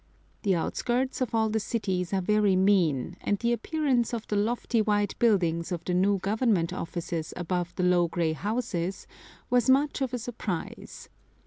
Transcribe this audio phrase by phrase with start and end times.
[0.41, 4.81] The outskirts of all the cities are very mean, and the appearance of the lofty
[4.81, 9.05] white buildings of the new Government Offices above the low grey houses
[9.51, 11.07] was much of a surprise.